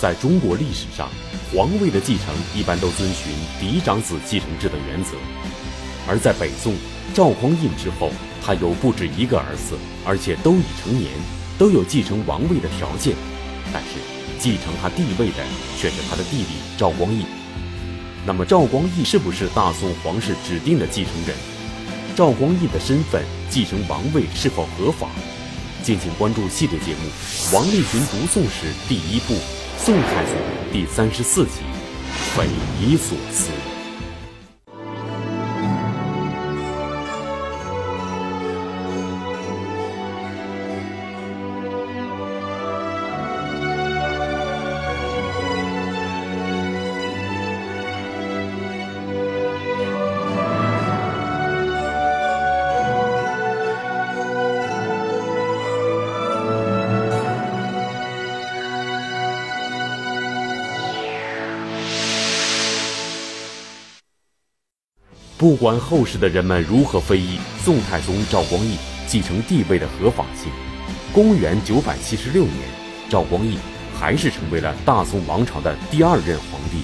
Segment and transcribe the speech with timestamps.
[0.00, 1.08] 在中国历史上，
[1.52, 5.12] 皇位的继承一般都遵循嫡长子继承制的原则，
[6.06, 6.74] 而在北宋
[7.14, 8.10] 赵匡胤之后，
[8.44, 11.10] 他有不止一个儿子，而且都已成年，
[11.56, 13.14] 都有继承王位的条件，
[13.72, 13.98] 但是
[14.38, 15.42] 继承他帝位的
[15.78, 17.24] 却是他的弟弟赵光义。
[18.26, 21.34] 那么赵光义是不是大宋皇室指定的继承人？
[22.14, 25.08] 赵光义的身份继承王位是否合法？
[25.82, 27.08] 敬请关注系列节目
[27.54, 29.34] 《王立群读宋史》第一部
[29.78, 30.32] 《宋太祖》
[30.72, 31.60] 第三十四集
[32.36, 32.46] 《匪
[32.80, 33.50] 夷所思》。
[65.46, 70.50] 不管后世的人们如何非议宋太宗赵光义继承帝位的合法性，
[71.12, 72.56] 公元九百七十六年，
[73.08, 73.56] 赵光义
[73.96, 76.82] 还是成为了大宋王朝的第二任皇帝。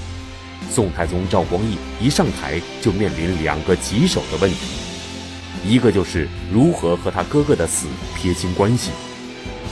[0.70, 4.58] 宋太宗赵光义一上台就面临两个棘手的问题，
[5.64, 8.92] 一个就是如何和他哥哥的死撇清关系，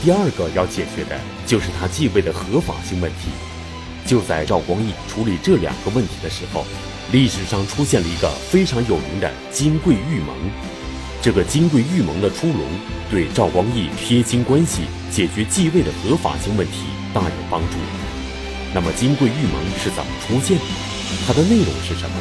[0.03, 3.29] 第二个要解决的就是他继位的合法性问题。
[4.05, 6.65] 就在赵光义处理这两个问题的时候，
[7.11, 10.33] 历史上出现了一个非常有名的金匮玉盟，
[11.21, 12.59] 这个金匮玉盟的出笼，
[13.09, 17.75] 对赵光义撇清关系、解决继位的合法性问题大有帮助。
[18.73, 20.63] 那么金匮玉盟是怎么出现的？
[21.27, 22.15] 它的内容是什么？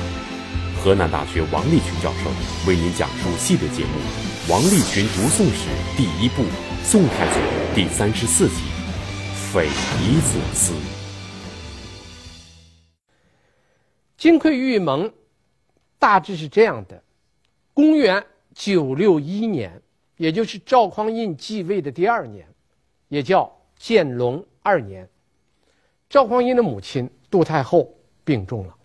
[0.83, 2.31] 河南大学王立群教授
[2.67, 3.93] 为您讲述系列节目
[4.51, 6.43] 《王立群读宋史》第一部
[6.83, 7.39] 《宋太祖》
[7.77, 8.55] 第三十四集
[9.53, 10.73] 《匪夷所思》。
[14.21, 15.11] 金匮玉盟
[15.99, 17.03] 大致是这样的：
[17.73, 18.23] 公元
[18.55, 19.81] 九六一年，
[20.19, 22.47] 也就是赵匡胤继位的第二年，
[23.09, 25.09] 也叫建隆二年，
[26.11, 28.77] 赵匡胤的母亲杜太后病重了。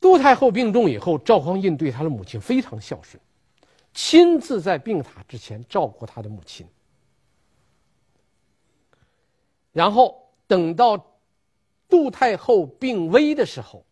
[0.00, 3.20] 杜太后病重以后，赵匡胤对他的母亲非常孝顺，
[3.92, 6.64] 亲自在病榻之前照顾他的母亲。
[9.72, 11.08] 然后等到。
[11.92, 13.84] 杜太后病危的时候，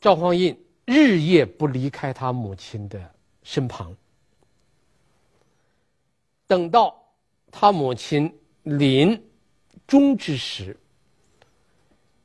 [0.00, 3.94] 赵匡胤日夜不离开他母亲的身旁。
[6.46, 6.98] 等到
[7.50, 9.22] 他母亲临
[9.86, 10.74] 终之时，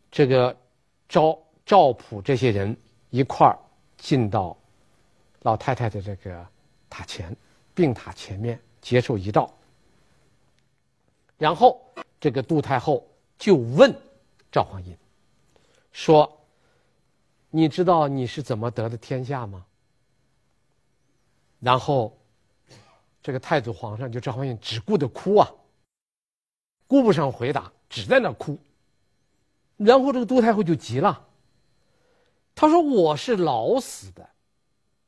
[0.09, 0.56] 这个
[1.09, 2.74] 赵赵普这些人
[3.09, 3.59] 一块儿
[3.97, 4.57] 进到
[5.41, 6.47] 老太太的这个
[6.90, 7.35] 塔前，
[7.74, 9.53] 病塔前面接受遗诏，
[11.38, 11.81] 然后
[12.18, 13.06] 这个杜太后。
[13.38, 13.94] 就问
[14.51, 14.97] 赵匡胤
[15.91, 16.41] 说
[17.51, 19.66] ：“你知道你是怎么得的天下吗？”
[21.59, 22.18] 然后，
[23.22, 25.51] 这个太祖皇上就赵匡胤只顾着哭啊，
[26.88, 28.57] 顾不上回答，只在那哭。
[29.78, 31.28] 然后这个杜太后就急了，
[32.53, 34.29] 他说：“我是老死的，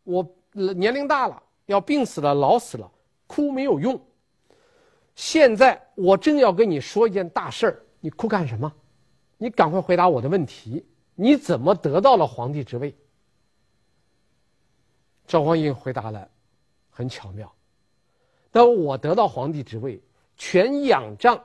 [0.03, 2.91] 我年龄大了，要病死了，老死了，
[3.27, 3.99] 哭没有用。
[5.15, 8.73] 现在我正要跟你说一件大事儿。”你哭干什么？
[9.37, 10.85] 你赶快回答我的问题！
[11.13, 12.95] 你怎么得到了皇帝之位？
[15.27, 16.31] 赵匡胤回答了，
[16.89, 17.53] 很巧妙。
[18.49, 20.01] 但我得到皇帝之位，
[20.37, 21.43] 全仰仗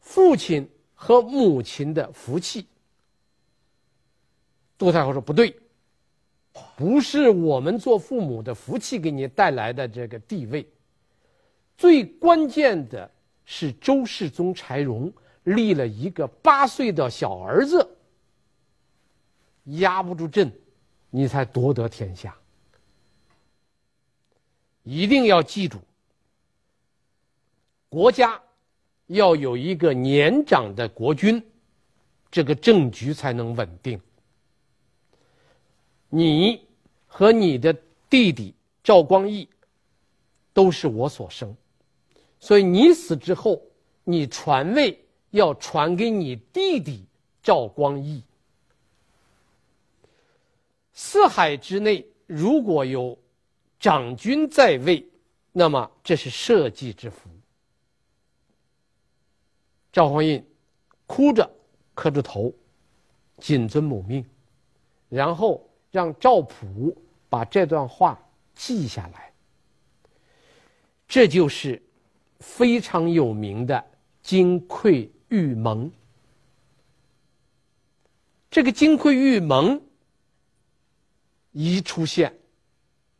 [0.00, 2.66] 父亲和母亲的福气。
[4.76, 5.58] 杜太后说：“不对，
[6.76, 10.70] 不是我们做父母的福气给你带来的这个地位，
[11.78, 13.10] 最关键的
[13.46, 15.10] 是周世宗柴荣。”
[15.54, 17.96] 立了一个八岁的小儿子，
[19.64, 20.52] 压不住阵，
[21.10, 22.36] 你才夺得天下。
[24.82, 25.78] 一定要记住，
[27.88, 28.40] 国家
[29.06, 31.42] 要有一个年长的国君，
[32.30, 34.00] 这个政局才能稳定。
[36.08, 36.66] 你
[37.06, 37.76] 和你的
[38.08, 39.48] 弟弟赵光义
[40.52, 41.54] 都是我所生，
[42.40, 43.62] 所以你死之后，
[44.02, 44.98] 你传位。
[45.30, 47.04] 要传给你弟弟
[47.42, 48.22] 赵光义。
[50.92, 53.18] 四海之内如果有
[53.78, 55.06] 长君在位，
[55.52, 57.30] 那么这是社稷之福。
[59.92, 60.44] 赵匡胤
[61.06, 61.50] 哭着
[61.94, 62.52] 磕着头，
[63.38, 64.24] 谨遵母命，
[65.08, 66.96] 然后让赵普
[67.28, 68.20] 把这段话
[68.54, 69.32] 记下来。
[71.08, 71.82] 这就是
[72.38, 73.84] 非常有名的。
[74.22, 75.90] 金匮玉蒙。
[78.50, 79.80] 这个金匮玉蒙
[81.52, 82.38] 一出现，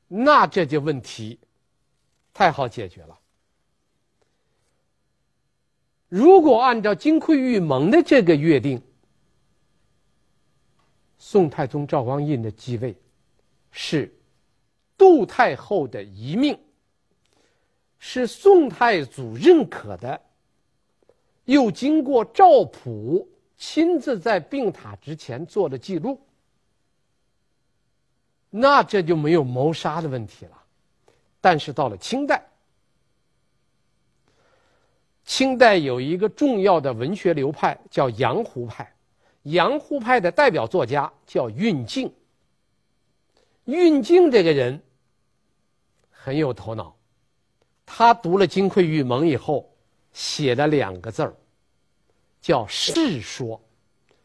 [0.08, 1.38] 那这就问题
[2.34, 3.18] 太好解决了。
[6.08, 8.82] 如果按照金匮玉蒙的这个约定，
[11.18, 12.96] 宋太宗赵匡胤的继位
[13.70, 14.12] 是
[14.96, 16.58] 杜太后的遗命，
[18.00, 20.20] 是宋太祖认可的，
[21.44, 26.20] 又经过赵普亲自在病榻之前做了记录，
[28.48, 30.62] 那这就没有谋杀的问题了。
[31.40, 32.42] 但是到了清代，
[35.25, 38.93] 清代有一个重要的文学流派叫杨胡派，
[39.44, 42.12] 杨胡派的代表作家叫运镜。
[43.64, 44.82] 运镜这个人
[46.10, 46.96] 很有头脑，
[47.86, 49.69] 他读了《金匮玉盟》以后，
[50.12, 51.34] 写了两个字儿。
[52.40, 53.60] 叫世说，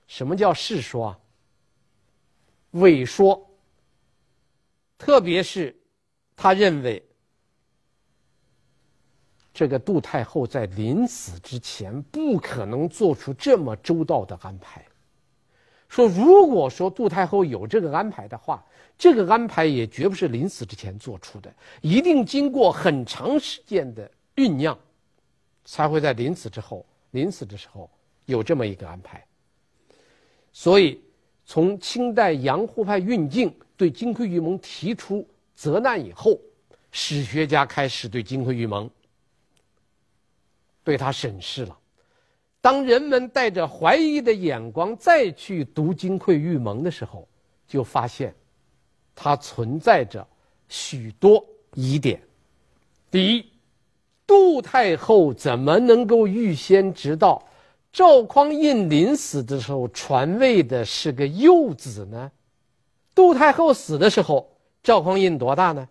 [0.08, 1.20] 什么叫世说啊？
[2.72, 3.50] 伪说。
[4.98, 5.76] 特别是，
[6.38, 7.06] 他认为
[9.54, 14.86] 这个杜太后在临死之前不可能做出这么周到的安排。
[15.90, 18.66] 说如果说杜太后有这个安排的话，
[18.98, 24.78] 这个安排也绝不是临死之前做出的，一定经过很长时间的酝酿，
[25.66, 27.90] 才会在临死之后，临死的时候。
[28.28, 29.24] 有这么一个安排，
[30.52, 31.00] 所以
[31.46, 35.24] 从清代杨胡派运镜对金匮玉盟提出
[35.54, 36.40] 责难以后，
[36.92, 38.90] 史学家开始对金匮玉盟
[40.84, 41.78] 对他审视了。
[42.62, 47.28] 当人们带着怀疑的眼光再去读金匮玉盟的时候，
[47.68, 48.34] 就发现
[49.14, 50.28] 它存在着
[50.68, 51.46] 许多
[51.76, 52.20] 疑点。
[53.12, 53.52] 第一，
[54.28, 57.48] 杜太后怎么能够预先知道？
[57.94, 62.32] 赵匡胤临死的时候传位的是个幼子呢。
[63.14, 65.88] 杜太后死的时候，赵匡胤多大呢？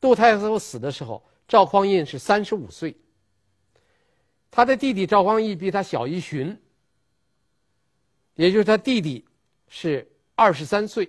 [0.00, 2.96] 杜太后死的时候，赵匡胤是三十五岁。
[4.50, 6.58] 他的弟弟赵光义比他小一旬，
[8.34, 9.24] 也就是他弟弟
[9.68, 11.08] 是二十三岁。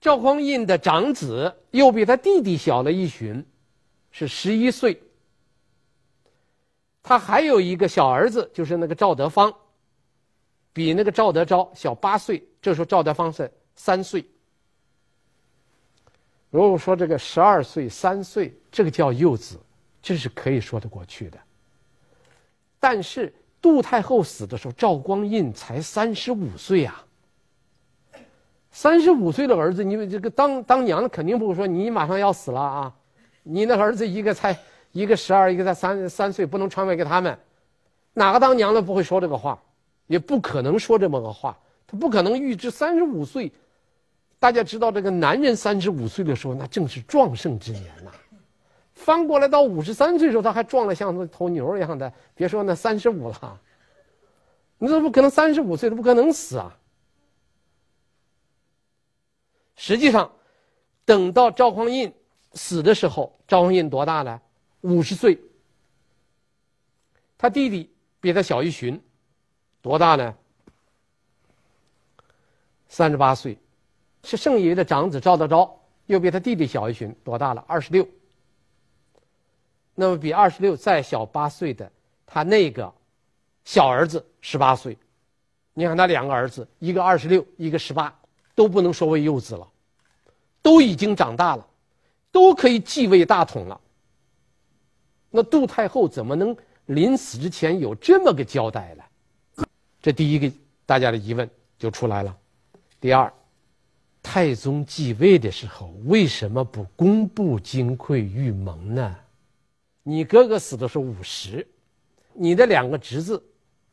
[0.00, 3.44] 赵匡胤的长子又比他弟弟小了一旬，
[4.10, 5.02] 是十一岁。
[7.02, 9.52] 他还有一个小儿子，就是那个赵德芳，
[10.72, 12.46] 比那个赵德昭小八岁。
[12.60, 14.24] 这时候赵德芳是三岁。
[16.50, 19.58] 如果说这个十二岁、三岁，这个叫幼子，
[20.02, 21.38] 这是可以说得过去的。
[22.80, 27.04] 但是杜太后死的时候，赵光胤才三十五岁啊。
[28.70, 32.94] 三十五岁的儿子，你们这个当当娘的肯定不会说你马上要死了啊，
[33.48, 34.58] 你那儿子一个才。
[34.92, 37.38] 一个十二，一个才三三岁，不能传位给他们。
[38.14, 39.62] 哪个当娘的不会说这个话？
[40.06, 41.56] 也不可能说这么个话。
[41.86, 43.52] 他不可能预知三十五岁。
[44.38, 48.10] 大家知道，这个男人三十五岁的时候，那正是壮盛之年呐。
[48.94, 52.10] 翻过来到五十三岁的时候，他还壮得像头牛一样的。
[52.34, 53.60] 别说那三十五了，
[54.78, 56.74] 你怎么不可能三十五岁都不可能死啊？
[59.76, 60.32] 实际上，
[61.04, 62.10] 等到赵匡胤
[62.54, 64.40] 死的时候，赵匡胤多大了？
[64.80, 65.38] 五十岁，
[67.36, 67.90] 他弟弟
[68.20, 69.00] 比他小一旬，
[69.82, 70.34] 多大呢？
[72.88, 73.58] 三十八岁，
[74.24, 77.64] 是盛爷爷的长子赵德昭，又比他弟弟小一旬，多大了？
[77.68, 78.08] 二十六。
[79.94, 81.90] 那么比二十六再小八岁的
[82.24, 82.92] 他那个
[83.64, 84.96] 小儿子十八岁，
[85.74, 88.16] 你看他两个儿子，一个二十六，一个十八，
[88.54, 89.68] 都不能说为幼子了，
[90.62, 91.66] 都已经长大了，
[92.30, 93.80] 都可以继位大统了。
[95.30, 96.56] 那杜太后怎么能
[96.86, 99.64] 临死之前有这么个交代呢？
[100.00, 100.50] 这第一个
[100.86, 102.36] 大家的疑问就出来了。
[103.00, 103.32] 第二，
[104.22, 109.16] 太宗继位的时候为什么不公布金匮玉盟呢？
[110.02, 111.66] 你哥哥死的是五十，
[112.32, 113.42] 你的两个侄子，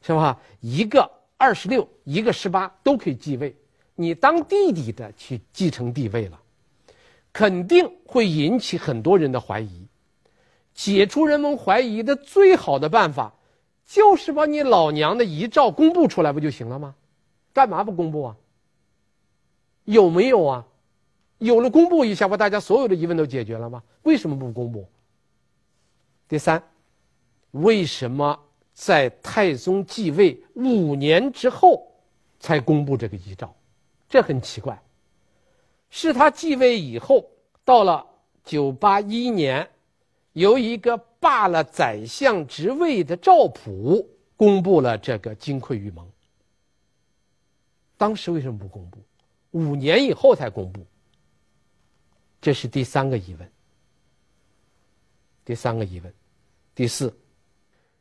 [0.02, 0.40] 是吧？
[0.62, 3.54] 一个二十六，一个十八，都可以继位。
[3.96, 6.42] 你当弟弟的去继承帝位了，
[7.36, 9.86] 肯定会引起很多人的怀疑。
[10.74, 13.34] 解除人们怀疑的最好的办法，
[13.86, 16.96] 就是把你老娘的遗诏公布出来，不就行了吗？
[17.52, 18.38] 干嘛不公布啊？
[19.84, 20.66] 有没有啊？
[21.40, 23.84] 有了，公布一下，把大家所有的疑问都解决了吗？
[24.04, 24.88] 为什么不公布？
[26.30, 26.64] 第三，
[27.52, 28.40] 为什么
[28.74, 31.86] 在太宗继位五年之后
[32.40, 33.54] 才公布这个遗诏？
[34.08, 34.82] 这很奇怪。
[35.98, 37.26] 是他继位以后，
[37.64, 38.06] 到了
[38.44, 39.66] 九八一年。
[40.34, 46.06] 由一个罢了宰相职位的赵普公布了这个金匮玉盟。
[47.96, 48.98] 当时为什么不公布？
[49.52, 50.86] 五年以后才公布。
[52.42, 53.50] 这是第三个疑问。
[55.46, 56.14] 第三个疑问，
[56.76, 57.18] 第四，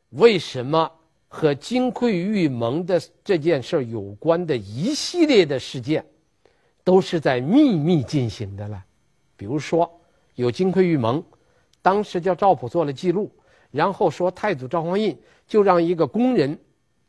[0.09, 0.91] 为什么
[1.29, 6.05] 和金匮玉盟的这件事有关的一系列的事件，
[6.85, 8.85] 都是在秘密进行的了？
[9.37, 9.91] 比如说，
[10.35, 11.25] 有金匮玉盟，
[11.83, 13.31] 当时叫赵普做了记录，
[13.71, 16.57] 然后说太祖赵匡胤就让一个宫人，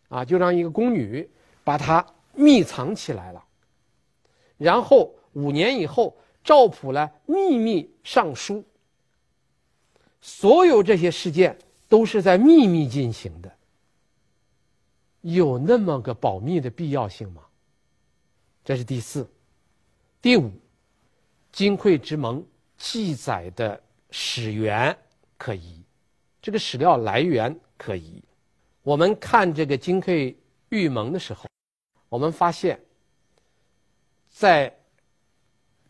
[0.08, 1.30] 啊，就让一个宫女
[1.64, 3.44] 把它密藏起来了。
[4.58, 8.64] 然后五年以后，赵普呢秘密上书。
[10.22, 11.56] 所有这些事件
[11.88, 13.52] 都是在秘密进行的，
[15.22, 17.44] 有那么个保密的必要性吗？
[18.64, 19.30] 这是第四，
[20.26, 20.52] 第五，
[21.52, 22.44] 金匮之盟
[22.80, 23.80] 记载的
[24.10, 24.98] 史源
[25.38, 25.84] 可疑，
[26.42, 28.24] 这个史料来源可疑。
[28.82, 30.36] 我们看这个金匮
[30.70, 31.46] 玉盟的时候，
[32.10, 32.84] 我们发现，
[34.28, 34.76] 在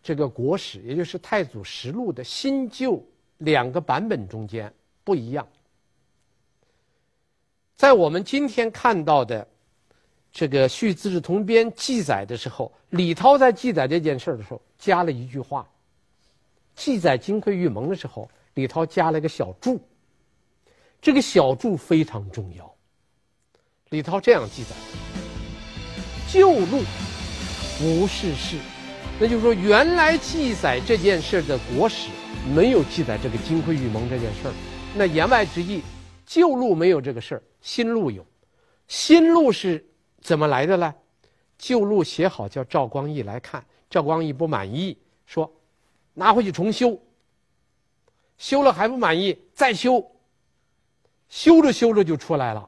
[0.03, 3.01] 这个国史，也就是《太祖实录》的新旧。
[3.37, 4.73] 两个版本中间
[5.05, 5.47] 不一样，
[7.77, 9.47] 在我们今天看到的
[10.35, 15.65] 这个《续资治通编》记载的时候，李涛在记载这件事的时候加了一句话。
[16.75, 19.79] 记载金匮玉盟的时候，李涛加了一个小注，
[21.01, 22.69] 这个小注非常重要。
[23.91, 24.75] 李涛这样记载：
[26.27, 26.81] 旧录
[27.81, 28.57] 无事事，
[29.17, 32.09] 那就是说，原来记载这件事的国史。
[32.53, 34.53] 没有记载这个金匮玉盟这件事儿，
[34.95, 35.81] 那言外之意，
[36.25, 38.23] 旧录没有这个事儿，新录有。
[38.89, 39.83] 新录是
[40.25, 40.95] 怎么来的呢？
[41.55, 45.49] 旧路写好叫赵光义来看，赵光义不满意，说
[46.15, 46.99] 拿回去重修。
[48.39, 50.03] 修了还不满意，再修。
[51.29, 52.67] 修着修着就出来了。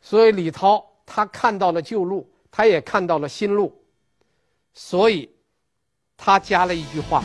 [0.00, 3.76] 所以李涛他看到了旧路，他也看到了新路，
[4.74, 5.28] 所以。
[6.16, 7.22] 他加了一句话：“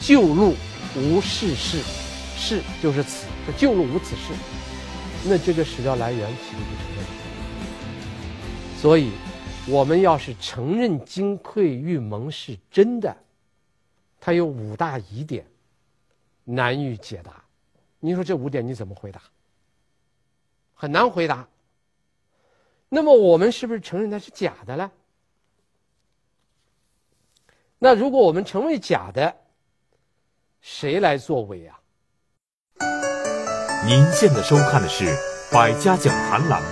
[0.00, 0.54] 旧路
[0.96, 1.78] 无是事，
[2.36, 4.32] 事就是此，这旧路无此事。”
[5.26, 7.12] 那这个史料来源其实就成问题。
[8.76, 9.10] 所以，
[9.66, 13.16] 我们要是承认金匮玉盟是真的，
[14.20, 15.46] 它有五大疑点，
[16.44, 17.42] 难于解答。
[18.00, 19.22] 你说这五点你怎么回答？
[20.74, 21.48] 很难回答。
[22.90, 24.90] 那么我们是不是承认它是假的呢？
[27.78, 29.34] 那如果我们成为假的，
[30.60, 31.80] 谁来作伪啊？
[33.86, 35.04] 您现在收看的是
[35.52, 36.68] 《百家讲坛》栏目。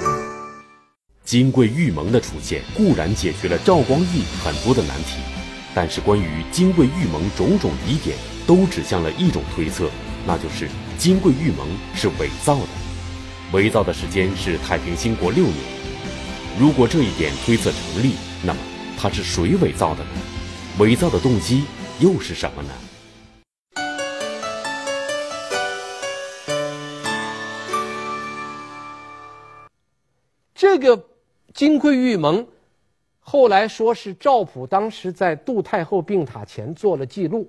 [1.27, 5.19] 金匮玉盟的出现固然解决了赵光义很多的难题，
[5.75, 8.17] 但是关于金匮玉盟种种疑点
[8.47, 9.91] 都指向了一种推测，
[10.27, 12.69] 那就是金匮玉盟是伪造的。
[13.53, 15.57] 伪造的时间是太平兴国六年。
[16.59, 18.59] 如果这一点推测成立，那么
[18.97, 20.11] 它是谁伪造的呢？
[20.79, 21.65] 伪造的动机
[22.01, 22.71] 又是什么呢？
[30.73, 31.07] 这个
[31.53, 32.47] 金匮玉盟，
[33.21, 37.47] 后来说是赵普当时在杜太后病榻前做了记录，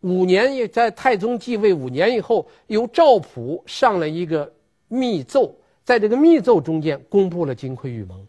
[0.00, 4.52] 五年也在太宗继位五年以后，由赵普上了一个
[4.88, 8.26] 密奏，在这个密奏中间公布了金匮玉盟。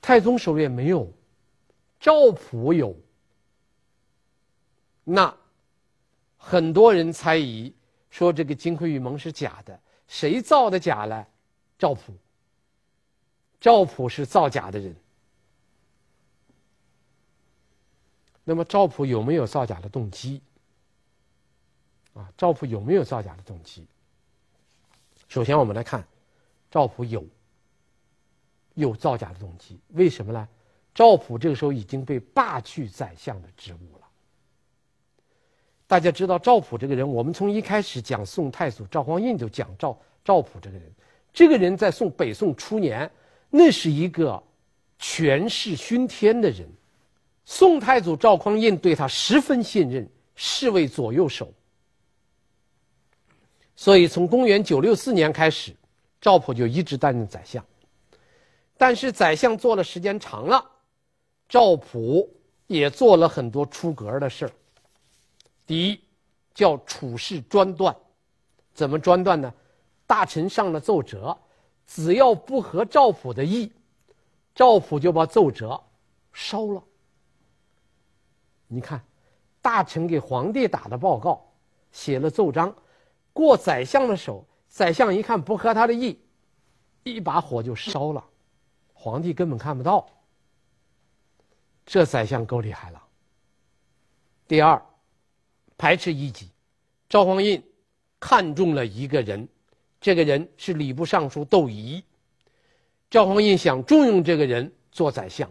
[0.00, 1.10] 太宗手里也没有。
[1.98, 2.94] 赵普有，
[5.02, 5.34] 那
[6.36, 7.74] 很多人猜疑
[8.10, 11.26] 说这个金匮玉盟是假的，谁造的假呢？
[11.76, 12.12] 赵普。
[13.64, 14.94] 赵普是造假的人。
[18.44, 20.42] 那么赵普有没有造假的动机？
[22.12, 23.86] 啊，赵普有没有造假的动机？
[25.28, 26.06] 首先我们来看，
[26.70, 27.24] 赵普有，
[28.74, 30.46] 有造假的动机，为什么呢？
[30.94, 34.06] 赵普这个时候已经被罢去宰相的职务了。
[35.86, 40.92] 大家知道赵普这个人，我们从一开始讲宋太祖赵匡胤就讲赵赵普这个人。
[41.32, 43.10] 这个人在宋北宋初年，
[43.56, 44.42] 那是一个
[44.98, 46.68] 权势熏天的人。
[47.44, 51.54] 宋太祖赵匡胤对他十分信任，视为左右手。
[53.76, 55.72] 所以从公元九六四年开始，
[56.20, 57.64] 赵普就一直担任宰相。
[58.76, 60.68] 但是宰相做了时间长了。
[61.48, 62.28] 赵普
[62.66, 64.52] 也做了很多出格的事儿。
[65.64, 66.00] 第一，
[66.54, 67.94] 叫处事专断，
[68.72, 69.54] 怎么专断呢？
[70.08, 71.38] 大臣上了奏折，
[71.86, 73.72] 只要不合赵普的意，
[74.54, 75.82] 赵普就把奏折
[76.32, 76.82] 烧了。
[78.66, 79.04] 你看，
[79.60, 81.52] 大臣给皇帝打的报告，
[81.92, 82.74] 写了奏章，
[83.32, 86.18] 过宰相的手，宰相一看不合他的意，
[87.02, 88.24] 一把火就烧了，
[88.92, 90.08] 皇帝根本看不到。
[91.86, 93.02] 这宰相够厉害了。
[94.48, 94.82] 第二，
[95.76, 96.50] 排斥异己，
[97.08, 97.62] 赵匡胤
[98.18, 99.46] 看中了一个人，
[100.04, 102.04] 这个人是礼部尚书窦仪。
[103.08, 105.50] 赵匡胤想重用这个人做宰相，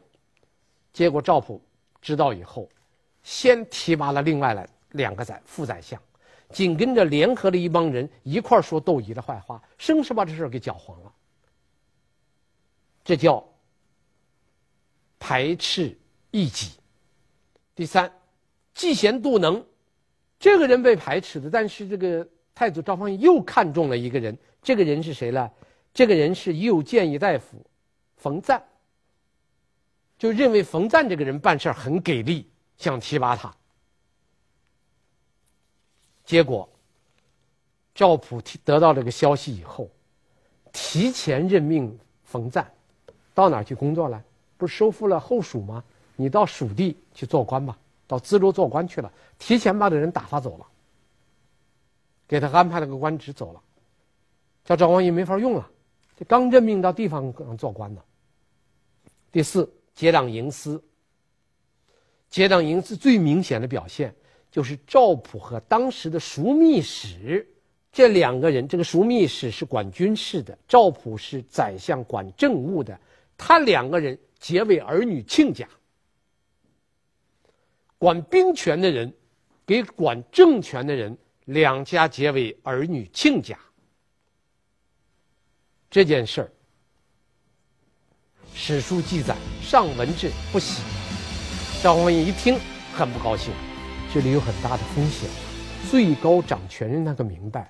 [0.93, 1.59] 结果赵普
[1.99, 2.69] 知道以后，
[3.23, 5.99] 先提拔了另外来两个宰副宰相，
[6.51, 11.11] 紧跟着联合了一帮人一块说窦仪的坏话，生生把这事给搅黄了。
[13.03, 13.43] 这叫
[15.17, 15.97] 排斥
[16.29, 16.73] 异己。
[17.73, 18.13] 第三，
[18.75, 19.65] 嫉贤妒能，
[20.37, 25.49] 这个人被排斥的，但是这个太祖赵匡胤又看中了一个人，这个人是谁呢？
[25.93, 27.57] 这个人是右谏议大夫
[28.17, 28.63] 冯赞，
[30.17, 33.53] 就认为冯赞这个人办事很给力，想提拔他。
[36.23, 36.67] 结果，
[37.93, 39.89] 赵普提得到这个消息以后，
[40.71, 42.71] 提前任命冯赞
[43.33, 44.23] 到哪儿去工作了？
[44.57, 45.83] 不是收复了后蜀吗？
[46.15, 49.11] 你到蜀地去做官吧，到淄州做官去了。
[49.37, 50.65] 提前把这人打发走了，
[52.27, 53.61] 给他安排了个官职走了，
[54.63, 55.69] 叫赵匡胤没法用了。
[56.17, 58.01] 这刚任命到地方做官呢。
[59.31, 60.83] 第四，结党营私。
[62.29, 64.13] 结党营私最明显的表现
[64.51, 67.47] 就是赵普和当时的枢密使
[67.91, 72.99] 这两个人，这个枢密使是管军事的，赵普是宰相管政务的，
[73.37, 75.67] 他两个人结为儿女亲家。
[77.99, 79.13] 管兵权的人
[79.65, 83.57] 给管政权的人，两家结为儿女亲家。
[85.89, 86.51] 这件事儿，
[88.53, 90.81] 史书记载，上闻之不喜。
[91.83, 92.57] 赵匡胤一听
[92.93, 93.53] 很不高兴，
[94.13, 95.29] 这里有很大的风险。
[95.91, 97.69] 最高掌权人那个明白，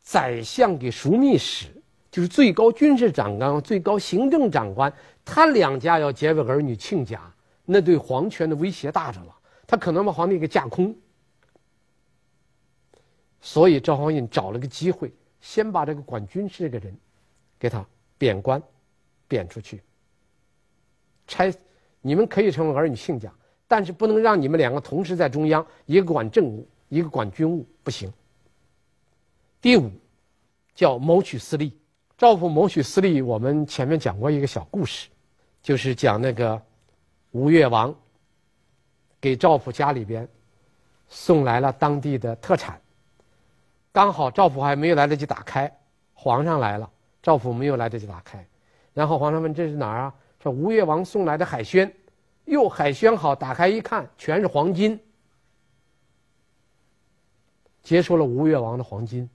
[0.00, 1.66] 宰相给枢密使，
[2.10, 4.90] 就是最高军事长官、最高行政长官，
[5.24, 7.20] 他两家要结为儿女亲家，
[7.64, 9.36] 那对皇权的威胁大着了，
[9.66, 10.96] 他可能把皇帝给架空。
[13.42, 16.96] 所以赵匡胤找了个机会，先把这个管军事这个人。
[17.58, 17.86] 给他
[18.18, 18.60] 贬官，
[19.28, 19.80] 贬出去。
[21.28, 21.54] 差，
[22.00, 23.32] 你们可以成为儿女亲家，
[23.68, 28.12] 但是不能让你们两个同时在中央，一个管政务，一个管军务，不行。
[29.60, 29.88] 第五，
[30.74, 31.72] 叫谋取私利。
[32.18, 35.08] 赵普谋取私利，我们前面讲过一个小故事，
[35.62, 36.60] 就是讲那个
[37.30, 37.94] 吴越王
[39.20, 40.28] 给赵普家里边
[41.06, 42.81] 送来了当地的特产，
[43.92, 45.70] 刚好赵普还没有来得及打开，
[46.14, 46.90] 皇上来了。
[47.22, 48.44] 赵普没有来得及打开，
[48.92, 51.92] 然后皇上问：“这是哪儿啊？”说：“吴越王送来的海鲜。”
[52.46, 54.98] 哟，海鲜好，打开一看，全是黄金。
[57.82, 59.28] 接受了吴越王的黄金，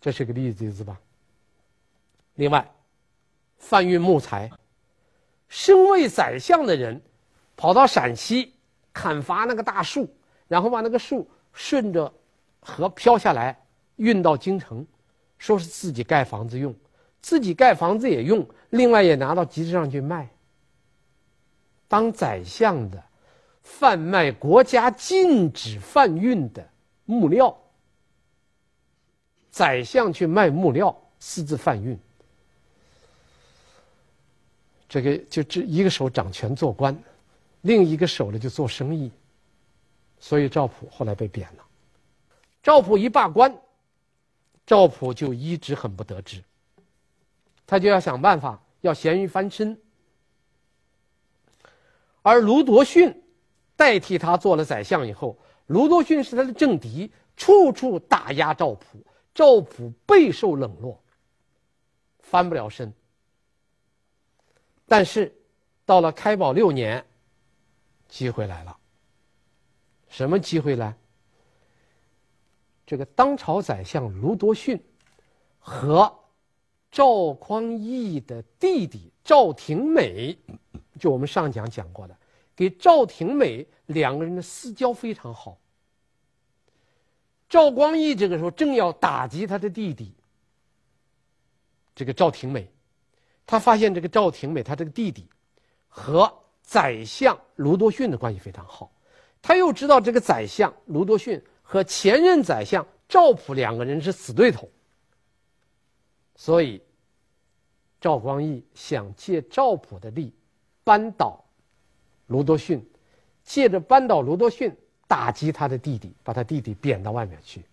[0.00, 0.98] 这是个例子吧？
[2.34, 2.68] 另外，
[3.58, 4.50] 贩运木材，
[5.48, 7.00] 身为宰相的人，
[7.54, 8.54] 跑到陕西
[8.92, 10.12] 砍伐那个大树，
[10.48, 12.12] 然后把那个树顺着
[12.66, 13.56] 河漂下来，
[13.96, 14.84] 运到京城。
[15.38, 16.74] 说是自己盖房子用，
[17.20, 20.26] 自己盖房子也用，另外也拿到集市上去卖。
[21.86, 23.04] 当宰相的，
[23.62, 26.66] 贩卖国家禁止贩运的
[27.04, 27.54] 木料，
[29.50, 31.98] 宰相去卖木料，私自贩运，
[34.88, 36.98] 这个就这一个手掌权做官，
[37.60, 39.12] 另一个手呢就做生意，
[40.18, 41.65] 所以赵普后来被贬了。
[42.66, 43.56] 赵普一罢官。
[44.66, 46.42] 赵普就一直很不得志，
[47.64, 49.80] 他就要想办法要咸鱼翻身，
[52.22, 53.22] 而卢夺逊
[53.76, 58.98] 代替他做了宰相以后，卢夺逊是他的政敌，处处打压赵普，
[59.32, 61.00] 赵普备受冷落，
[62.18, 62.92] 翻不了身。
[64.86, 65.32] 但是
[65.84, 67.06] 到了开宝六年，
[68.08, 68.76] 机会来了，
[70.08, 70.92] 什么机会呢？
[72.86, 74.80] 这个当朝宰相卢多逊
[75.58, 76.20] 和
[76.92, 80.38] 赵匡胤的弟弟赵廷美，
[80.98, 82.16] 就我们上讲讲过的，
[82.54, 85.58] 给赵廷美两个人的私交非常好。
[87.48, 90.14] 赵光义这个时候正要打击他的弟弟，
[91.94, 92.70] 这个赵廷美，
[93.44, 95.28] 他发现这个赵廷美他这个弟弟
[95.88, 98.92] 和宰相卢多逊的关系非常好，
[99.42, 101.42] 他又知道这个宰相卢多逊。
[101.68, 104.70] 和前任宰相赵普两个人是死对头，
[106.36, 106.80] 所以
[108.00, 110.32] 赵光义想借赵普的力
[110.84, 111.44] 扳倒
[112.28, 112.88] 卢多逊，
[113.42, 114.72] 借着扳倒卢多逊
[115.08, 117.64] 打击他的弟弟，把他弟弟贬到外面去。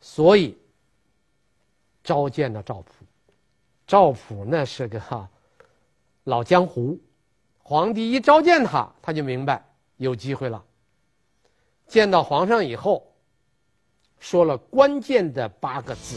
[0.00, 0.56] 所以
[2.02, 2.92] 召见了赵普，
[3.86, 5.28] 赵普那是个
[6.24, 6.98] 老江湖，
[7.58, 9.62] 皇帝一召见他，他就明白
[9.98, 10.64] 有机会了。
[11.90, 13.04] 见到皇上以后，
[14.20, 16.16] 说了关键的八个字：“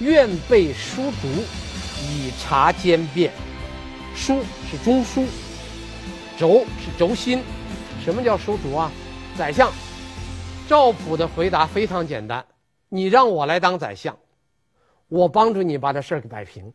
[0.00, 1.28] 愿备书读，
[2.00, 3.30] 以察奸变。”
[4.16, 5.26] 书是中书，
[6.38, 7.42] 轴是轴心。
[8.02, 8.90] 什么叫书读啊？
[9.36, 9.70] 宰相
[10.66, 12.42] 赵普的回答非常简单：
[12.88, 14.18] 你让我来当宰相，
[15.08, 16.72] 我帮助你把这事儿给摆平。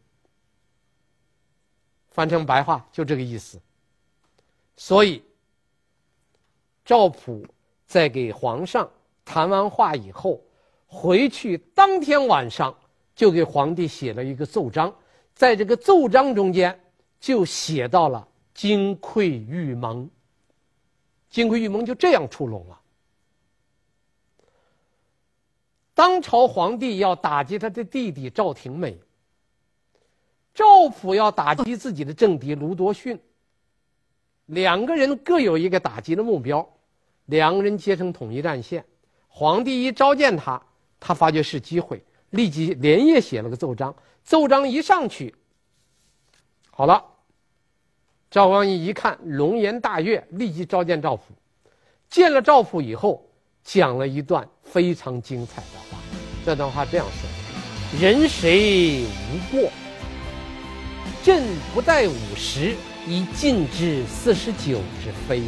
[2.12, 3.60] 翻成白话就这个意思。
[4.76, 5.24] 所以
[6.86, 7.44] 赵普
[7.88, 8.88] 在给皇上
[9.26, 10.42] 谈完话以后，
[10.86, 12.78] 回去当天晚上
[13.16, 14.94] 就给皇帝写了一个奏章，
[15.34, 16.78] 在这个奏章中间
[17.20, 20.10] 就写到了金匮玉盟。
[21.30, 22.80] 金匮玉盟就这样出笼了。
[25.94, 29.00] 当朝皇帝要打击他的弟弟赵廷美，
[30.54, 33.20] 赵普要打击自己的政敌卢多逊，
[34.46, 36.68] 两个人各有一个打击的目标，
[37.28, 38.84] 两个人结成统一战线。
[39.30, 40.62] 皇帝一召见他，
[41.00, 43.96] 他发觉是机会，立即连夜写了个奏章。
[44.24, 45.34] 奏章一上去，
[46.70, 47.02] 好了。
[48.30, 51.24] 赵光义一看，龙颜大悦，立即召见赵普。
[52.10, 53.26] 见了赵普以后，
[53.64, 55.98] 讲了一段非常精彩的话。
[56.46, 57.30] 这段话这样说
[58.02, 59.70] ：“人谁无过？
[61.24, 65.42] 朕不待五十，已尽至四十九之非。”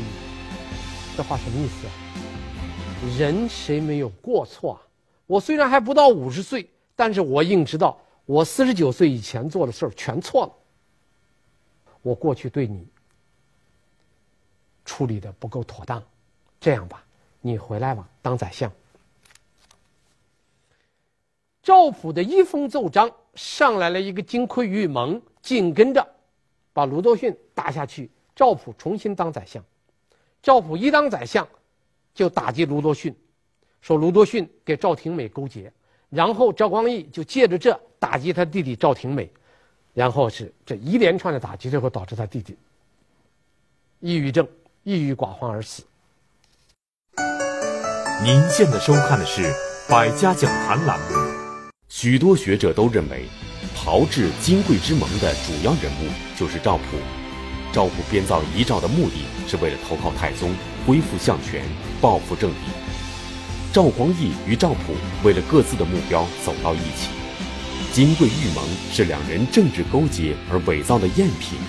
[1.20, 1.86] 这话什么意思？
[3.20, 4.80] 人谁没有过错啊？
[5.28, 10.54] 我虽然还不到五十岁，但是我应知道，我四十九岁以前做的事儿全错了。
[12.02, 12.88] 我过去对你
[14.86, 16.02] 处理的不够妥当，
[16.58, 17.04] 这样吧，
[17.42, 18.72] 你回来吧，当宰相。
[21.62, 26.16] 赵普的一封奏章上来了一个金匮玉盟，紧跟着
[26.72, 29.62] 把卢多逊打下去，赵普重新当宰相。
[30.42, 31.48] 赵普一当宰相，
[32.14, 33.16] 就打击卢多逊，
[33.82, 35.72] 说卢多逊给赵廷美勾结，
[36.10, 39.30] 然后赵光义就借着这打击他弟弟赵廷美。
[39.92, 42.56] 然后是这一连串的打击，最后导致他弟弟
[44.00, 44.48] 抑郁症、
[44.84, 45.84] 抑郁寡欢而死。
[48.24, 49.42] 您现在收看的是
[49.90, 51.06] 《百家讲坛》栏目。
[51.90, 53.26] 许多学者都认为，
[53.76, 57.19] 炮制金匮之盟的主要人物就是赵普。
[57.72, 60.52] 赵普编造遗诏的目的是为了投靠太宗，
[60.88, 61.64] 恢复相权，
[62.02, 62.58] 报复政敌。
[63.72, 67.10] 赵光义与赵普为了各自的目标走到一起。
[67.94, 71.60] 金匮玉盟是两人政治勾结而伪造的赝品。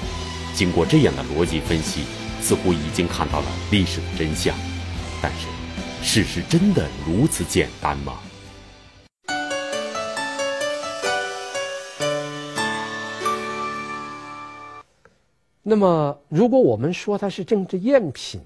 [0.55, 2.05] 经过这样的逻辑分析，
[2.41, 4.55] 似乎已经看到了历史的真相。
[5.21, 5.47] 但是，
[6.03, 8.15] 事实真的如此简单吗？
[15.63, 18.41] 那么，如果我们说它是政治赝品，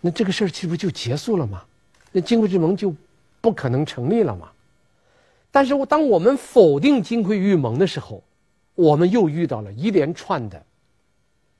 [0.00, 1.62] 那这个事儿岂不就结束了吗？
[2.10, 2.92] 那金匮之盟就
[3.40, 4.50] 不可能成立了吗？
[5.52, 8.22] 但是，当我们否定金匮玉盟的时候，
[8.74, 10.60] 我们又遇到了一连串的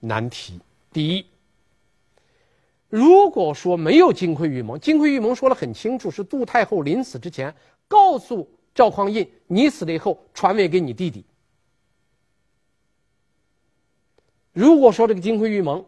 [0.01, 0.59] 难题。
[0.93, 1.25] 第一，
[2.89, 7.55] 如果说没有金匮玉盟，金匮玉盟说得很清楚，是杜太后临死之前
[7.87, 11.25] 告诉赵匡胤：“你死了以后，传位给你弟弟。”
[14.61, 15.83] 如果说这个金匮玉盟，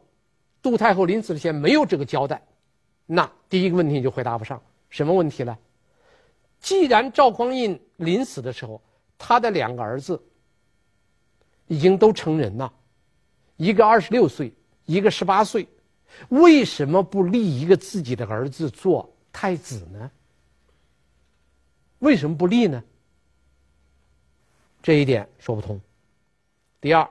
[0.62, 2.42] 杜太后临死之前没有这个交代，
[3.04, 4.62] 那第一个问题就回答不上。
[4.88, 5.58] 什么问题呢？
[6.58, 8.80] 既然赵匡胤临死的时候，
[9.18, 10.22] 他的两个儿子
[11.66, 12.72] 已经都成人了，
[13.58, 14.50] 一个二十六岁，
[14.86, 15.68] 一个十八岁，
[16.30, 20.10] 为什么不立一个自己的儿子做太子呢？
[21.98, 22.82] 为什么不立呢？
[24.82, 25.78] 这一点说不通。
[26.80, 27.06] 第二，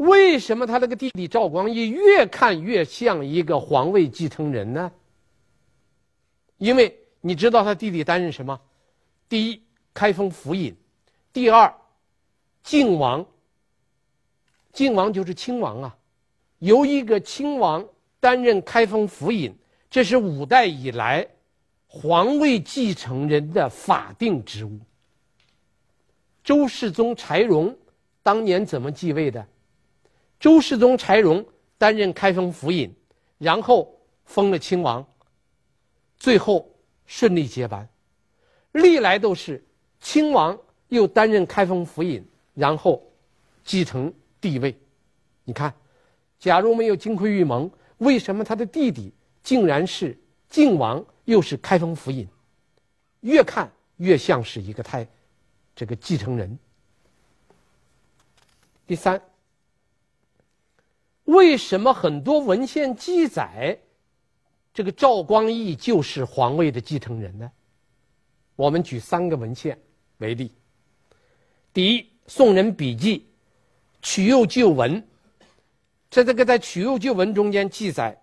[0.00, 4.90] 为什么他那个弟弟赵光义越看越像一个皇位继承人呢？
[6.58, 6.96] 因为。
[7.22, 8.58] 你知道他弟弟担任什么？
[9.28, 10.72] 第一，开封府尹；
[11.34, 11.70] 第二，
[12.62, 13.26] 靖王。
[14.72, 15.94] 靖王就是亲王啊，
[16.60, 17.86] 由一个亲王
[18.20, 19.54] 担任开封府尹，
[19.90, 21.28] 这是五代以来
[21.86, 24.80] 皇位继承人的法定职务。
[26.42, 27.76] 周世宗柴荣
[28.22, 29.46] 当年怎么继位的？
[30.40, 31.46] 周世宗柴荣
[31.78, 32.92] 担任开封府尹，
[33.38, 35.06] 然后封了亲王，
[36.18, 36.68] 最后。
[37.12, 37.88] 顺利接班，
[38.70, 39.60] 历来都是
[40.00, 40.56] 亲王
[40.90, 42.24] 又担任开封府尹，
[42.54, 43.02] 然后
[43.64, 44.78] 继承帝位。
[45.42, 45.74] 你看，
[46.38, 50.16] 假如没有金匮玉盟，为什么他的弟弟竟然是
[50.48, 52.28] 晋王，又是开封府尹，
[53.22, 55.04] 越看越像是一个太
[55.74, 56.56] 这个继承人。
[58.86, 59.20] 第三，
[61.30, 63.78] 为什么很多文献记载
[64.74, 67.50] 这个赵光义就是皇位的继承人呢？
[68.56, 69.78] 我们举三个文献
[70.18, 70.52] 为例。
[71.72, 73.18] 第一，《宋人笔记》
[74.02, 75.00] 《曲右旧闻》，
[76.10, 78.20] 在这个在《曲右旧闻》中间记载，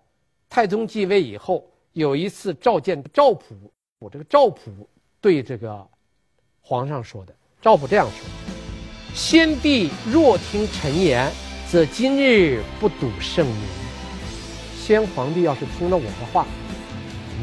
[0.48, 4.88] 太宗继位以后，有一次召见赵普，我这个赵普
[5.20, 5.86] 对这个
[6.60, 8.28] 皇上说的，赵普这样说
[9.14, 11.30] ：“先帝若听臣言，
[11.70, 13.68] 则今日不睹圣明。
[14.74, 16.46] 先皇帝要是听了我的话，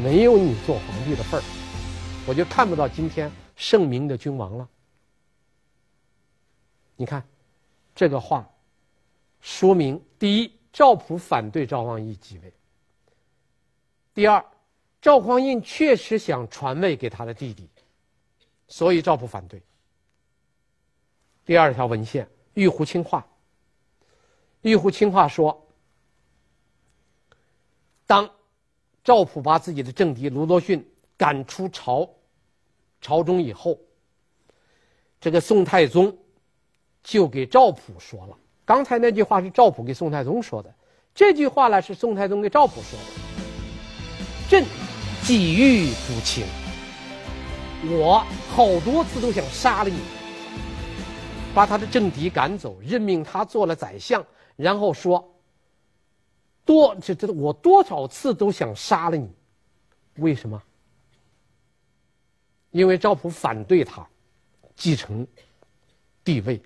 [0.02, 1.44] 没有你做皇帝的份儿。”
[2.26, 4.68] 我就看不到今天圣明的君王了。
[6.96, 7.24] 你看，
[7.94, 8.50] 这个话
[9.40, 12.50] 说明：第一，赵普反对赵光义继位；
[14.12, 14.44] 第二，
[15.00, 17.68] 赵匡胤确实想传位给他的弟弟，
[18.66, 19.62] 所以赵普反对。
[21.44, 23.20] 第二条文献《玉壶清话》，
[24.66, 25.64] 《玉壶清话》说，
[28.04, 28.28] 当
[29.04, 30.84] 赵普把自己的政敌卢多逊
[31.16, 32.10] 赶出朝。
[33.00, 33.78] 朝中以后，
[35.20, 36.18] 这个宋太宗
[37.04, 38.36] 就给赵普说了。
[38.64, 40.74] 刚才那句话是赵普给宋太宗说的，
[41.14, 43.04] 这句话呢是宋太宗给赵普说的。
[44.48, 44.64] 朕
[45.22, 46.44] 己欲诛卿，
[47.84, 50.00] 我好多次都想杀了你，
[51.54, 54.24] 把他的政敌赶走，任命他做了宰相，
[54.56, 55.36] 然后说
[56.64, 59.30] 多这这我多少次都想杀了你，
[60.16, 60.60] 为什么？
[62.70, 64.06] 因为赵普反对他
[64.74, 65.26] 继承
[66.24, 66.60] 帝位，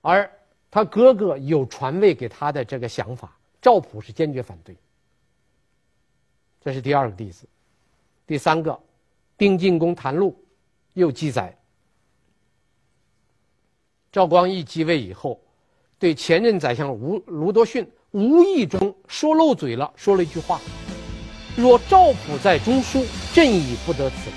[0.00, 0.30] 而
[0.70, 4.76] 他哥哥有传位给他的这个想法，赵普是坚决反对。
[6.60, 7.46] 这是第二个例子。
[8.26, 8.72] 第三个，
[9.36, 10.32] 《丁进公谈录》
[10.94, 11.56] 又记载，
[14.10, 15.40] 赵光义继位以后，
[15.98, 20.60] 对前任宰相吴卢多逊无意中说漏嘴了，说了一句话。
[21.56, 24.36] 若赵普在中书，朕已不得此位。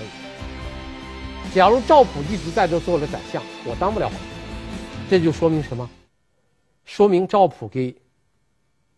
[1.54, 4.26] 假如赵普一直在这做了宰相，我当不了皇帝。
[5.10, 5.89] 这就说明什么？
[6.86, 7.93] 说明赵普跟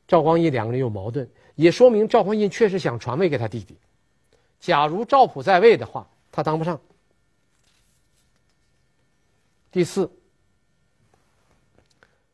[0.07, 3.77] 赵光义两个人有矛盾，也说明赵匡胤确实想传位给他弟弟。
[4.59, 6.79] 假如赵普在位的话，他当不上。
[9.71, 10.11] 第四，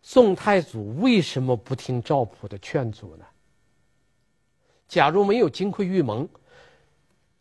[0.10, 3.26] 宋太祖为什么不听赵普的劝阻呢？
[4.88, 6.26] 假如没有金匮玉盟，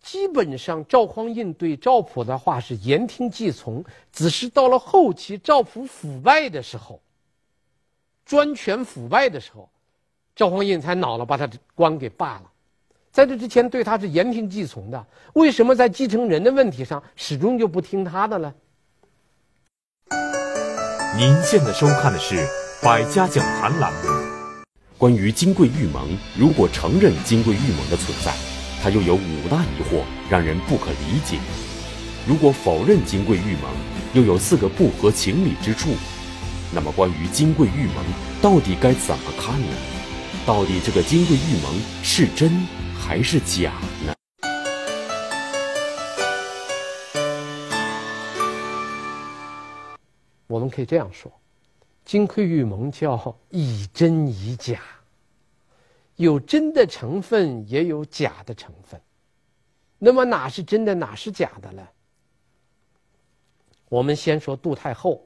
[0.02, 7.00] 基本上赵匡胤对赵普的话是言听计从，只是到了后期赵普腐败的时候，
[8.24, 9.70] 专权腐败的时候，
[10.34, 12.50] 赵匡胤才恼了，把他的官给罢了。
[13.12, 15.06] 在这之前，对他是言听计从的。
[15.34, 18.52] 为什么在继承人的问题上始终就不听他的呢？
[21.18, 22.34] 您现在收看的是
[22.82, 23.98] 《百家讲坛》栏目。
[24.98, 28.34] 关于金匮玉盟，如果承认金匮玉盟的存在，
[28.82, 31.38] 它又有五大疑惑，让人不可理解；
[32.26, 33.72] 如果否认金匮玉盟，
[34.12, 35.94] 又有四个不合情理之处。
[36.70, 38.04] 那么，关于金匮玉盟，
[38.42, 39.74] 到底该怎么看呢？
[40.44, 42.52] 到底这个金匮玉盟是真
[43.00, 43.72] 还是假
[44.04, 44.12] 呢？
[50.66, 51.32] 们可以这样说。
[52.04, 54.80] 金匮玉盟叫以真以假，
[56.16, 59.00] 有真的成分，也有假的成分。
[59.98, 61.82] 那么哪是真的，哪是假的呢？
[63.88, 65.24] 我们先说杜太后。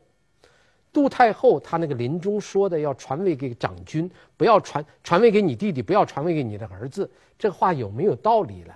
[0.92, 8.74] 杜太后她那个临终说的要传位给长君，不要传传位给你弟弟，不要传位给你的儿子，这话有没有道理呢？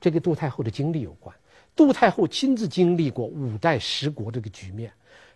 [0.00, 1.34] 这跟杜太后的经历有关。
[1.76, 4.92] 杜太后亲自经历过五代十国这个局面，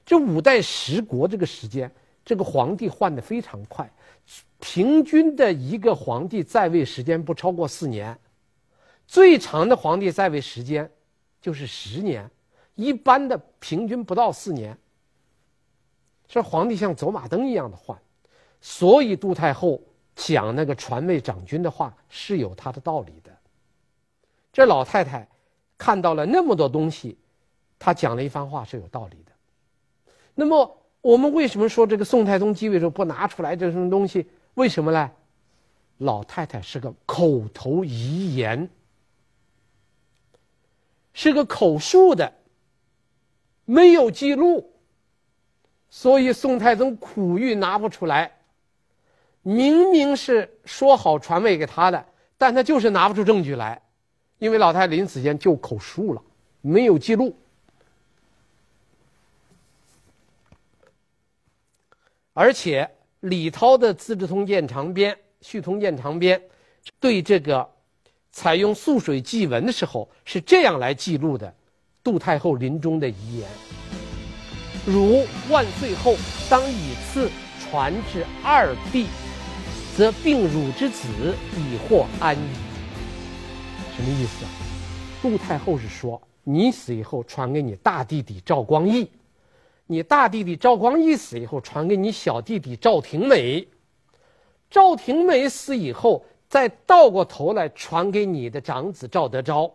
[0.07, 1.93] 这五代十国这个时间。
[2.25, 3.89] 这个皇帝换的非常快，
[4.59, 8.19] 平均的一个皇帝在位时间不超过四年，
[9.07, 10.91] 最长的皇帝在位时间
[11.41, 12.29] 就是十年，
[12.75, 14.77] 一般的平均不到四年。
[16.27, 17.97] 这皇帝像走马灯一样的换，
[18.61, 19.81] 所以杜太后
[20.17, 23.31] 讲那个传位长君的话是有他的道理的。
[24.53, 25.29] 这老太太
[25.79, 27.17] 看到了那么多东西，
[27.79, 29.26] 她讲了一番话是有道理的。
[30.37, 30.73] 那么。
[31.03, 34.27] 我们为什么说这个宋太宗继位时候不拿出来这什么东西？
[34.55, 35.09] 为什么呢？
[35.99, 38.69] 老太太是个口头遗言，
[41.13, 42.33] 是个口述的，
[43.65, 44.69] 没有记录，
[45.89, 48.33] 所以宋太宗苦于拿不出来。
[49.43, 52.05] 明明是说好传位给他的，
[52.37, 53.81] 但他就是拿不出证据来，
[54.41, 56.23] 因为老太太临死前就口述了，
[56.63, 57.33] 没有记录。
[62.39, 62.87] 而且
[63.21, 66.39] 李涛的《资治通鉴长编》《续通鉴长编》
[67.01, 67.67] 对这个
[68.31, 71.51] 采用素水祭文的时候是这样来记录的：
[72.05, 73.49] 杜太后临终的遗言。
[74.85, 76.15] 汝万岁后，
[76.51, 79.07] 当以次传至二弟，
[79.97, 81.09] 则并汝之子
[81.57, 82.51] 以获安矣。
[83.97, 84.51] 什么意思啊？
[85.23, 89.11] 杜太后是说，你死以后传给你大弟弟赵光义，
[89.87, 93.67] 你大弟弟赵光义死以后传给你小弟弟赵廷美，
[94.69, 99.73] 赵廷美死以后再倒过头来传给你的长子赵德昭。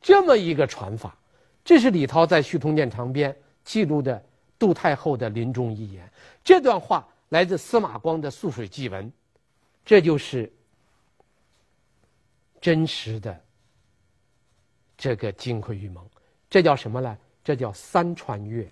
[0.00, 1.14] 这么一个传法。
[1.64, 3.30] 这是李涛在《续通鉴长编》
[3.62, 4.24] 记录的
[4.58, 6.10] 杜太后的临终遗言。
[6.42, 9.04] 这段话来自司马光的《素水祭文》，
[9.84, 10.50] 这就是
[12.58, 13.38] 真实的
[14.96, 16.02] 这个金匮玉盟。
[16.48, 17.18] 这叫什么呢？
[17.48, 18.70] 这叫三传阅。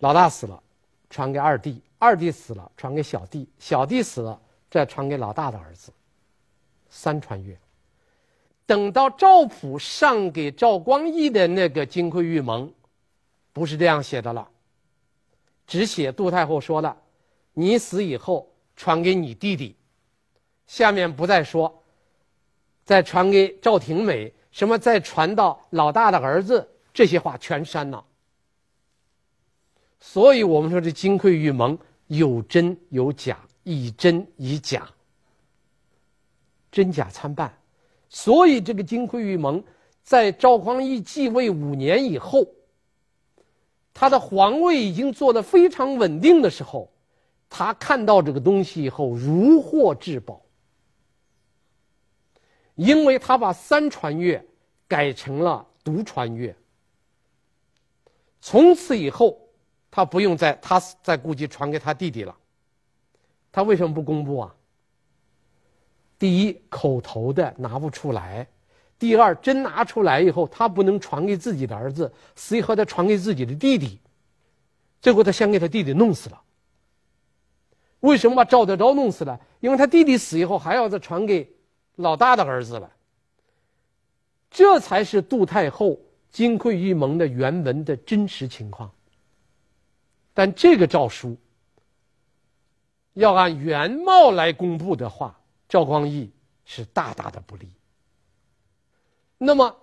[0.00, 0.62] 老大死了，
[1.08, 4.38] 传给二弟；二弟死了，传给小弟；小弟死了，
[4.70, 5.90] 再传给老大的儿子。
[6.90, 7.58] 三传阅。
[8.66, 12.70] 等到赵普上给赵光义的那个金匮玉盟，
[13.54, 14.46] 不是这样写的了，
[15.66, 16.94] 只写杜太后说了
[17.54, 19.74] ：“你死以后传给你弟弟。”
[20.68, 21.82] 下面不再说，
[22.84, 28.04] 再传给赵廷美，什么再传到老大的儿子，这些话全删了。
[29.98, 34.88] 所以我们说这金匮玉盟有真有假，以真以假，
[36.70, 37.52] 真假参半。
[38.08, 39.64] 所以，这个金匮玉盟
[40.02, 42.46] 在赵匡胤继位五年以后，
[43.94, 46.92] 他的皇位已经做得非常稳定的时候，
[47.48, 50.42] 他看到这个东西以后如获至宝，
[52.74, 54.44] 因为他把三传阅
[54.88, 56.54] 改成了独传阅。
[58.40, 59.38] 从此以后，
[59.90, 62.36] 他不用再他再顾及传给他弟弟了。
[63.52, 64.54] 他为什么不公布啊？
[66.18, 68.46] 第一，口头的拿不出来；
[68.98, 74.00] 第二，真拿出来以后，他不能传给自己的儿子，死以后他传给自己的弟弟，
[75.00, 76.40] 最后他先给他弟弟弄死了。
[78.00, 79.38] 为什么把赵德昭弄死了？
[79.60, 81.48] 因为他弟弟死以后还要再传给
[82.02, 82.92] 老大的儿子了。
[84.50, 85.98] 这才是杜太后
[86.30, 88.92] 金匮玉盟的原文的真实情况。
[90.34, 91.36] 但这个诏书
[93.14, 96.30] 要按原貌来公布的话，赵光义
[96.64, 97.68] 是大大的不利。
[99.38, 99.76] 那么，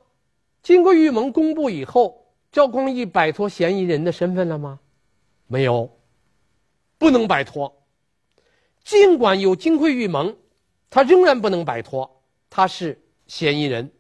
[0.61, 4.79] 金匮玉盟公布以后，赵光义摆脱嫌疑人的身份了吗？
[5.47, 5.97] 没有，
[6.97, 7.75] 不能摆脱。
[8.83, 10.35] 尽管有金匮玉盟，
[10.89, 12.09] 他仍然不能摆脱，
[12.49, 13.91] 他是嫌疑人，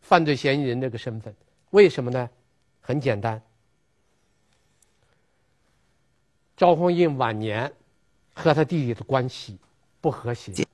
[0.00, 1.34] 犯罪嫌疑人这个身份。
[1.70, 2.30] 为什么呢？
[2.80, 3.42] 很简单，
[6.56, 7.72] 赵匡胤晚年
[8.32, 9.58] 和他弟弟的关系
[10.00, 10.64] 不和谐。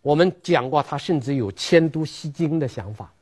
[0.00, 3.12] 我们讲过，他甚至有迁都西京的想法。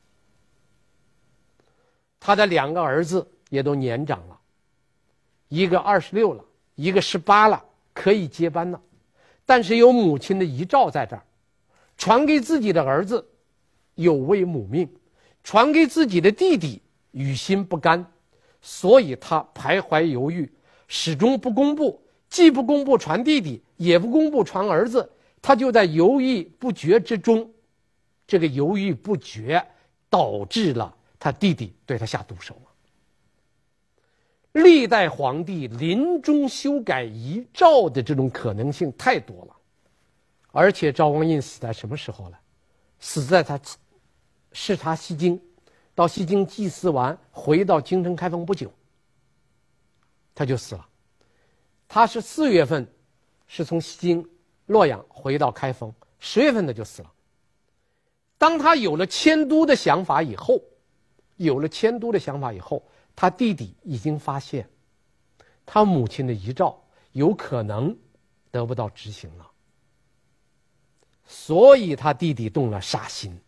[2.21, 4.39] 他的两个儿子也都年长了，
[5.49, 6.45] 一个二十六了，
[6.77, 8.81] 一个十八了，可以接班了。
[9.45, 11.23] 但是有母亲的遗诏在这儿，
[11.97, 13.25] 传给自己的儿子，
[13.95, 14.87] 有违母命；
[15.43, 18.05] 传给自己的弟弟，于心不甘，
[18.61, 20.51] 所以他徘徊犹豫，
[20.89, 25.11] 始终不公布，既不公布传弟弟，也不公布传儿子。
[25.41, 27.51] 他就在犹豫不决之中，
[28.27, 29.63] 这个犹豫不决
[30.09, 32.57] 导致了他弟弟对他下毒手。
[34.53, 39.54] 历代皇帝临终修改遗诏的这种可能性太多了，
[40.55, 42.37] 而且赵光胤死在什么时候呢？
[43.01, 43.61] 死在他
[44.53, 45.41] 视察西京，
[45.97, 48.73] 到西京祭祀完，回到京城开封不久，
[50.33, 50.89] 他就死了。
[51.89, 52.87] 他是四月份，
[53.49, 54.25] 是从西京。
[54.67, 57.13] 洛阳回到开封，十月份他就死了。
[58.39, 60.59] 当他有了迁都的想法以后，
[61.37, 62.83] 有了迁都的想法以后，
[63.15, 64.67] 他弟弟已经发现，
[65.67, 66.81] 他母亲的遗诏
[67.13, 67.95] 有可能
[68.51, 69.51] 得不到执行了，
[71.27, 73.39] 所以他弟弟动了杀心。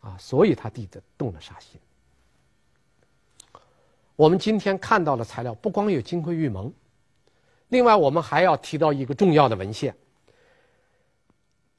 [0.00, 1.80] 啊，所以他弟弟动了杀心。
[4.14, 6.72] 我们今天看到的材料不光有金匮玉盟。
[7.68, 9.94] 另外，我们还要提到一个重要的文献。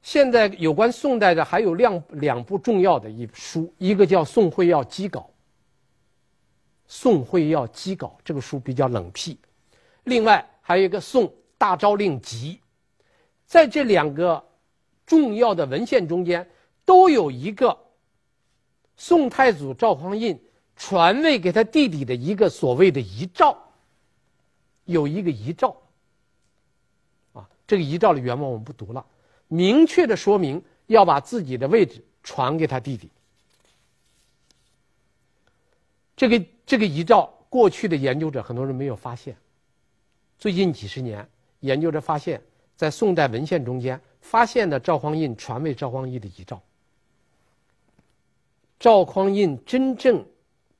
[0.02, 5.20] 现在有关宋代的还有两两部重要的一书，一个叫《宋会要讥稿》。
[6.86, 9.38] 《宋会要讥稿》这个书比较冷僻。
[10.04, 12.58] 另外还有一个《宋大诏令集》，
[13.50, 14.46] 在这两个
[15.04, 16.48] 重要的文献中间，
[16.84, 17.76] 都有一个
[18.96, 20.40] 宋太祖赵匡胤
[20.76, 23.58] 传位给他弟弟的一个所谓的遗诏，
[24.84, 25.76] 有一个遗诏。
[27.32, 29.04] 啊，这个遗诏的原文我们不读了，
[29.48, 33.10] 明确的说明要把自己的位置传给他弟弟。
[36.16, 39.36] 这个这个遗诏，过去的研究者很多人没有发现，
[40.38, 41.28] 最近几十年，
[41.58, 42.40] 研究者发现。
[42.80, 46.58] 在宋代文献中间发现的赵匡胤传位赵匡胤的遗诏。
[48.78, 50.26] 赵匡胤真正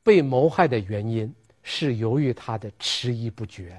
[0.02, 1.30] 被谋害的原因
[1.62, 3.78] 是由于他的迟疑不决。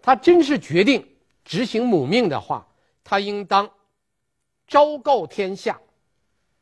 [0.00, 1.04] 他真是决定
[1.44, 2.64] 执行母命的话，
[3.02, 3.68] 他应当
[4.68, 5.80] 昭告天下，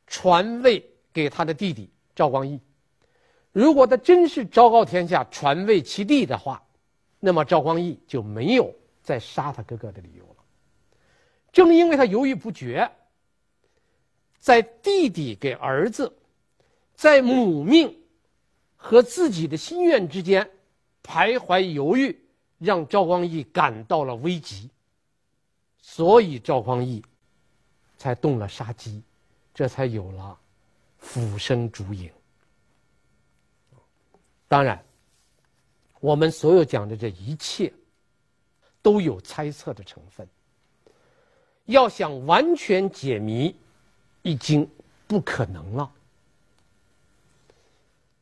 [0.07, 0.83] 传位
[1.13, 2.59] 给他的弟弟赵光义。
[3.53, 6.63] 如果他真是昭告天下传位其弟的话，
[7.21, 8.75] 那么赵光义就没有。
[9.03, 10.37] 再杀他哥哥的理由了。
[11.53, 12.91] 正因为他犹豫不决，
[14.39, 16.13] 在弟弟给儿子，
[16.95, 17.95] 在母命
[18.77, 20.49] 和自己的心愿之间
[21.03, 22.19] 徘徊犹豫，
[22.59, 24.71] 让赵光义感到了危急，
[25.81, 27.03] 所以赵匡胤
[27.99, 29.03] 才动了杀机，
[29.53, 30.39] 这才有了
[31.01, 32.11] 抚生烛影。
[34.49, 34.83] 当然，
[36.01, 37.73] 我们所有讲的这一切。
[38.83, 40.29] 都有猜测的成分。
[41.67, 43.55] 要想完全解谜，
[44.23, 44.69] 已经
[45.07, 45.91] 不可能了。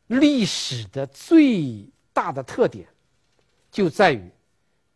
[0.08, 2.86] 历史的最大的特点，
[3.70, 4.30] 就在于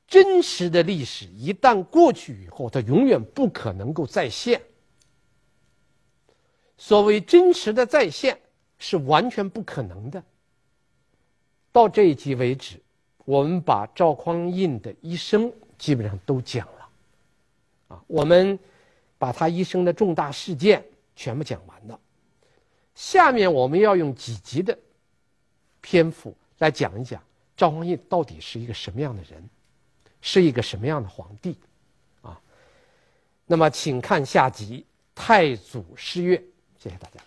[0.06, 4.60] 真实的历史一旦过去以后，它永远不可能够再现。
[6.76, 8.38] 所谓真实的再现，
[8.78, 10.22] 是完全不可能的。
[11.72, 12.83] 到这一集为止。
[13.24, 16.88] 我们把赵匡胤的一生基本上都讲了，
[17.88, 18.58] 啊，我们
[19.16, 20.84] 把他一生的重大事件
[21.16, 21.98] 全部讲完了。
[22.94, 24.78] 下面我们要用几集的
[25.80, 27.22] 篇幅来讲一讲
[27.56, 29.42] 赵匡胤到底是一个什么样的人，
[30.20, 31.56] 是一个什么样的皇帝，
[32.20, 32.38] 啊。
[33.46, 34.80] 那么，请看下集
[35.14, 36.36] 《太祖诗乐》，
[36.78, 37.20] 谢谢大家。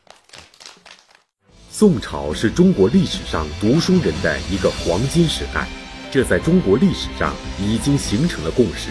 [1.72, 5.68] 宋朝是中国历史上读书人的一个黄金时代。
[6.10, 8.90] 这在中国历史上已经形成了共识。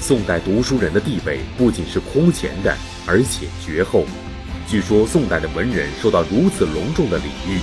[0.00, 2.74] 宋代读书人的地位不仅是空前的，
[3.06, 4.04] 而且绝后。
[4.66, 7.58] 据说宋代的文人受到如此隆重的礼遇，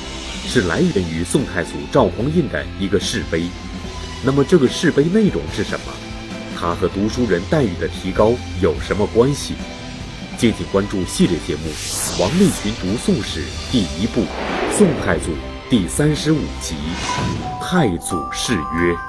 [0.48, 3.44] 是来源于宋太祖赵匡胤的一个谥碑。
[4.24, 5.94] 那么这个谥碑内容是什么？
[6.56, 9.56] 它和读书人待遇的提高有什么关系？
[10.38, 11.70] 敬请关注系列节目
[12.22, 13.42] 《王立群读宋史》
[13.72, 14.22] 第一部
[14.78, 15.32] 《宋太祖》。
[15.70, 16.76] 第三十五集，
[17.62, 19.09] 太祖誓约。